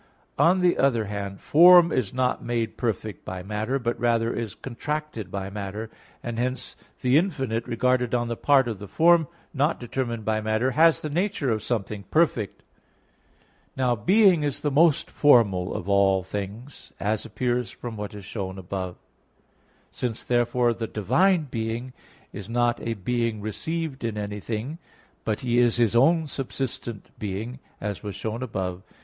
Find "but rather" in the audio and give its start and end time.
3.77-4.33